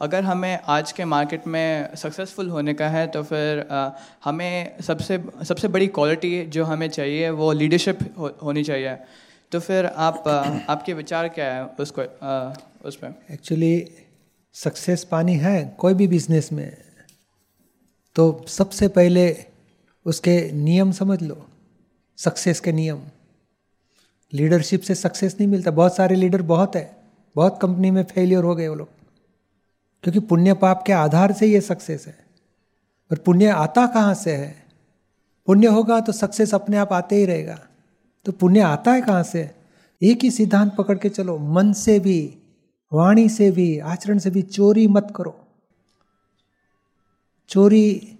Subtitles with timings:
[0.00, 3.66] अगर हमें आज के मार्केट में सक्सेसफुल होने का है तो फिर
[4.24, 8.96] हमें सबसे सबसे बड़ी क्वालिटी जो हमें चाहिए वो लीडरशिप हो, होनी चाहिए।
[9.52, 10.28] तो फिर आप
[10.68, 12.02] आपके विचार क्या है उसको
[12.88, 13.72] उस पर एक्चुअली
[14.54, 16.76] सक्सेस पानी है कोई भी बिज़नेस में।
[18.16, 19.24] तो सबसे पहले
[20.06, 21.46] उसके नियम समझ लो।
[22.18, 23.00] सक्सेस के नियम।
[24.32, 26.84] लीडरशिप से सक्सेस नहीं मिलता। बहुत सारे लीडर बहुत है।
[27.36, 28.88] बहुत कंपनी में फेलियर हो गए वो लोग।
[30.02, 32.18] क्योंकि पुण्य पाप के आधार से ये सक्सेस है।
[33.10, 34.54] और पुण्य आता कहाँ से है?
[35.46, 37.58] पुण्य होगा तो सक्सेस अपने आप आते ही रहेगा।
[38.26, 39.50] तो पुण्य आता है कहाँ से?
[40.02, 42.36] एक ही सिद्धांत पकड़ के चलो, मन से भी,
[42.92, 45.36] वाणी से भी, आचरण से भी चोरी मत करो।
[47.48, 48.18] चोरी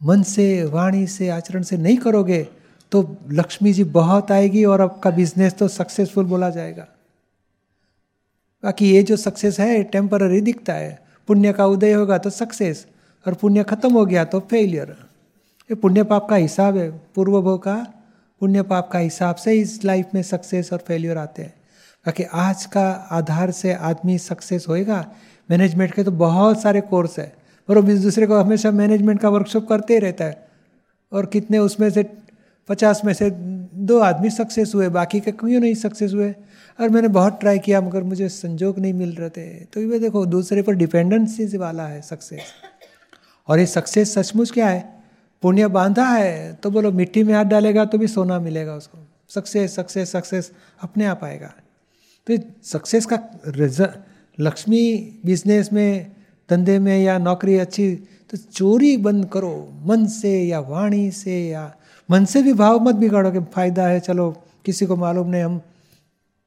[0.00, 2.48] मन से, वाणी से, आचरण से नहीं करोगे
[2.92, 6.86] तो लक्ष्मी जी बहुत आएगी और आपका बिज़नेस तो सक्सेसफुल बोला जाएगा।
[8.68, 12.84] बाकी ये जो सक्सेस है टेम्पररी दिखता है। पुण्य का उदय होगा तो सक्सेस
[13.26, 14.88] और पुण्य खत्म हो गया तो फेलियर
[15.70, 17.76] ये पुण्य पाप का हिसाब है। पूर्व भोग का
[18.40, 21.54] पुण्य पाप का हिसाब से इस लाइफ में सक्सेस और फेलियर आते हैं।
[22.06, 25.04] बाकी आज का आधार से आदमी सक्सेस होएगा।
[25.50, 27.32] मैनेजमेंट के तो बहुत सारे कोर्स है।
[27.68, 30.48] और दूसरे को हमेशा मैनेजमेंट का वर्कशॉप करते ही रहता है।
[31.12, 32.02] और कितने उसमें से
[32.68, 36.34] पचास में से दो आदमी सक्सेस हुए, बाकी के क्यों नहीं सक्सेस हुए।
[36.78, 40.24] और मैंने बहुत ट्राई किया, मगर मुझे संजोग नहीं मिल रहे थे। तो ये देखो,
[40.26, 42.52] दूसरे पर डिपेंडेंसी वाला है सक्सेस
[43.48, 44.98] और ये सक्सेस सचमुच क्या है?
[45.42, 49.74] पुण्य बांधा है तो बोलो, मिट्टी में हाथ डालेगा तो भी सोना मिलेगा उसको। सक्सेस
[49.76, 50.50] सक्सेस सक्सेस
[50.82, 51.52] अपने आप आएगा।
[52.26, 53.98] तो सक्सेस का रिज़ल्ट
[54.38, 56.12] लक्ष्मी बिज़नेस में,
[56.50, 57.94] धंधे में या नौकरी अच्छी
[58.30, 61.72] तो चोरी बंद करो, मन से या वाणी से या
[62.08, 64.30] मन से भी भाव मत बिगाड़ो कि फ़ायदा है, चलो,
[64.64, 65.60] किसी को मालूम नहीं, हम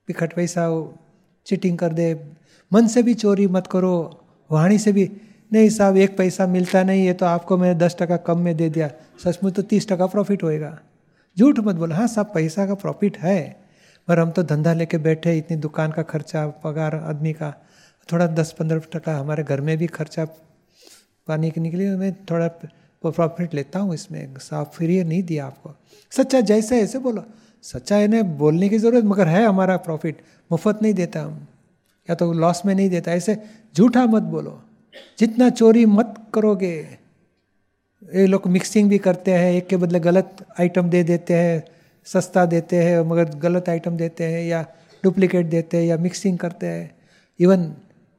[0.07, 0.93] पिखट पैसा हो
[1.45, 2.13] चिटिंग कर दे।
[2.71, 3.93] मन से भी चोरी मत करो,
[4.49, 5.09] वाणी से भी।
[5.51, 8.69] नहीं साहब, एक पैसा मिलता नहीं है तो आपको मैंने दस टका कम में दे
[8.69, 8.89] दिया।
[9.23, 10.77] सचमुच तो तीस टका प्रॉफिट होएगा।
[11.37, 13.39] झूठ मत बोलो हाँ साहब, पैसा का प्रॉफिट है।
[14.07, 17.53] पर हम तो धंधा लेके बैठे इतनी दुकान का खर्चा, पगार, आदमी का।
[18.11, 20.25] थोड़ा दस पंद्रह टका हमारे घर में भी खर्चा,
[21.27, 22.47] पानी के निकले मैं थोड़ा
[23.05, 25.71] प्रॉफिट लेता हूँ इसमें। साफ़ फ्री नहीं दिया आपको।
[26.11, 27.23] सच्चा जैसे ऐसे बोलो।
[27.61, 31.47] सच्चा इन्हें बोलने की ज़रूरत, मगर है हमारा प्रॉफिट मुफ़्त नहीं देता हम।
[32.09, 33.37] या तो लॉस में नहीं देता। ऐसे
[33.77, 34.63] झूठा मत बोलो।
[35.19, 36.87] जितना चोरी मत करोगे।
[38.15, 41.63] ये लोग मिक्सिंग भी करते हैं, एक के बदले गलत आइटम दे देते हैं,
[42.05, 44.65] सस्ता देते हैं, मगर गलत आइटम देते हैं, या
[45.03, 46.95] डुप्लीकेट देते हैं, या मिक्सिंग करते हैं।
[47.39, 47.73] इवन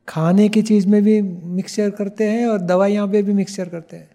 [0.09, 4.11] खाने की चीज़ में भी मिक्सचर करते हैं और दवाइयाँ पे भी मिक्सचर करते हैं।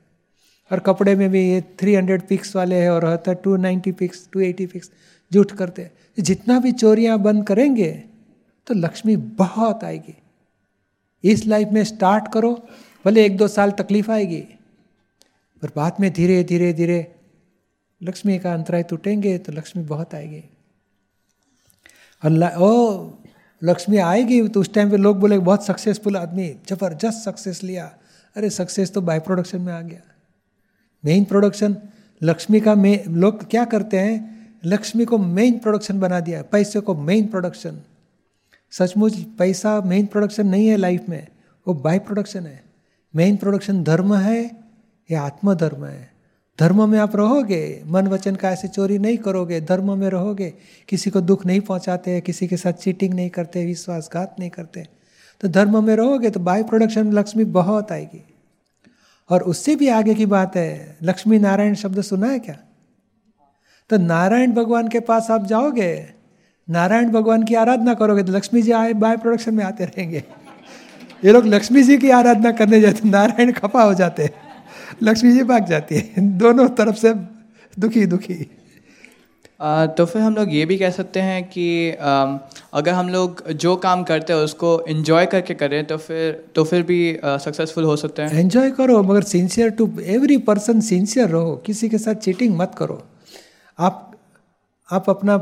[0.71, 3.91] और कपड़े में भी ये थ्री हंड्रेड पिक्स वाले हैं और होता है two ninety
[3.93, 4.91] fix two eighty fix
[5.31, 7.91] झूठ करते हैं। जितना भी चोरियाँ बंद करेंगे
[8.67, 10.15] तो लक्ष्मी बहुत आएगी।
[11.23, 12.51] इस लाइफ में स्टार्ट करो,
[13.05, 14.39] भले एक दो साल तकलीफ़ आएगी,
[15.63, 17.05] पर बाद में धीरे धीरे धीरे
[18.01, 20.43] लक्ष्मी का अंतराय टूटेंगे तो लक्ष्मी बहुत आएगी।
[22.23, 23.09] अल्लाह ओ,
[23.61, 27.85] लक्ष्मी आएगी तो उस टाइम पे लोग बोले बहुत सक्सेसफुल आदमी, ज़बरदस्त सक्सेस लिया।
[28.35, 30.01] अरे सक्सेस तो बाय प्रोडक्शन में आ गया।
[31.03, 31.75] मेन प्रोडक्शन
[32.21, 34.15] लक्ष्मी का मे लोग क्या करते हैं
[34.65, 37.79] लक्ष्मी को मेन प्रोडक्शन बना दिया पैसे को मेन प्रोडक्शन
[38.73, 41.27] सचमुच पैसा मेन प्रोडक्शन नहीं है लाइफ में
[41.67, 42.61] वो बाय प्रोडक्शन है
[43.13, 44.39] मेन प्रोडक्शन धर्म है
[45.09, 46.09] या आत्मधर्म है
[46.59, 50.53] धर्म में आप रहोगे मन वचन का ऐसे चोरी नहीं करोगे धर्म में रहोगे
[50.89, 54.85] किसी को दुख नहीं पहुंचाते किसी के साथ चीटिंग नहीं करते विश्वासघात नहीं करते
[55.41, 58.23] तो धर्म में रहोगे तो बाय प्रोडक्शन लक्ष्मी बहुत आएगी
[59.29, 62.55] और उससे भी आगे की बात है। लक्ष्मी नारायण शब्द सुना है क्या?
[63.89, 65.93] तो नारायण भगवान के पास आप जाओगे,
[66.67, 70.23] नारायण भगवान की आराधना करोगे तो लक्ष्मी जी आए, बाय प्रोडक्शन में आते रहेंगे।
[71.23, 74.29] ये लोग लक्ष्मी जी की आराधना करने जाते, नारायण खपा हो जाते
[75.03, 77.13] लक्ष्मी जी भाग जाती है, दोनों तरफ़ से
[77.77, 78.33] दुखी दुखी
[79.59, 84.03] तो फिर हम लोग ये भी कह सकते हैं कि अगर हम लोग जो काम
[84.03, 88.39] करते हैं उसको इन्जॉय करके करें तो फिर तो फिर भी सक्सेसफुल हो सकते हैं।
[88.39, 93.01] एंजॉय करो, मगर sincere to every person sincere रहो। किसी के साथ चीटिंग मत करो।
[93.79, 94.03] आप
[94.89, 95.37] आप अपना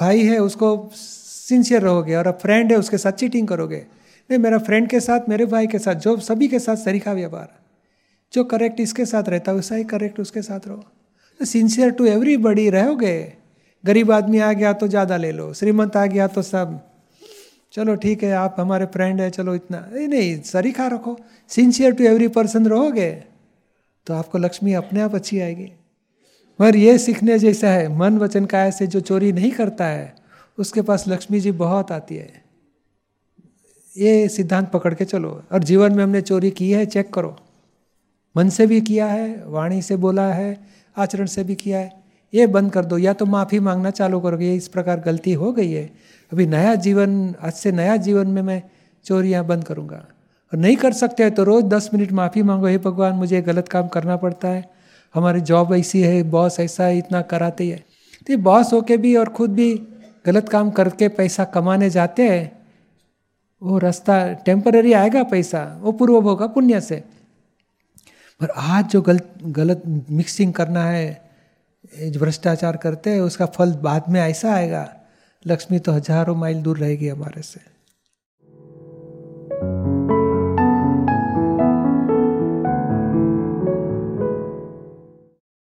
[0.00, 3.84] भाई है, उसको सिंसियर रहोगे और अब फ्रेंड है, उसके साथ चीटिंग करोगे।
[4.30, 7.48] नहीं, मेरा फ्रेंड के साथ, मेरे भाई के साथ, जो सभी के साथ सरीखा व्यवहार।
[8.32, 10.84] जो करेक्ट इसके साथ रहता है, वैसा ही करेक्ट उसके साथ रहो।
[11.40, 13.16] सिंसियर टू एवरीबडी रहोगे?
[13.84, 16.80] गरीब आदमी आ गया तो ज़्यादा ले लो, श्रीमंत आ गया तो सब।
[17.72, 21.16] चलो ठीक है, आप हमारे फ्रेंड है, चलो इतना। नहीं नहीं सरीखा रखो।
[21.50, 23.10] सिंसियर टू एवरी पर्सन रहोगे
[24.06, 25.70] तो आपको लक्ष्मी अपने आप अच्छी आएगी।
[26.58, 30.14] मगर ये सीखने जैसा है, मन वचन काय से जो चोरी नहीं करता है,
[30.58, 32.44] उसके पास लक्ष्मी जी बहुत आती है।
[33.94, 37.36] ये सिद्धांत पकड़ के चलो, और जीवन में हमने चोरी की है, चेक करो।
[38.36, 40.58] मन से भी किया है, वाणी से बोला है
[40.96, 41.92] आचरण से भी किया है।
[42.34, 45.70] ये बंद कर दो, या तो माफ़ी मांगना चालू करोगे इस प्रकार गलती हो गई
[45.72, 45.84] है।
[46.32, 48.62] अभी नया जीवन, आज से नया जीवन में मैं
[49.04, 50.04] चोरियाँ बंद करूँगा।
[50.52, 53.88] और नहीं कर सकते तो रोज़ दस मिनट माफ़ी मांगो, हे भगवान, मुझे गलत काम
[53.88, 54.64] करना पड़ता है।
[55.14, 57.84] हमारी जॉब ऐसी है, बॉस ऐसा है, इतना कराते है।
[58.26, 59.74] तो बॉस होके भी और खुद भी
[60.26, 62.52] गलत काम करके पैसा कमाने जाते हैं,
[63.62, 67.02] वो रास्ता टेम्पररी आएगा पैसा, वो पूर्व होगा पुण्य से।
[68.40, 71.30] पर आज जो गलत गलत मिक्सिंग करना है
[72.10, 74.88] जो भ्रष्टाचार करते हैं, उसका फल बाद में ऐसा आएगा।
[75.46, 77.60] लक्ष्मी तो हज़ारों माइल दूर रहेगी हमारे से।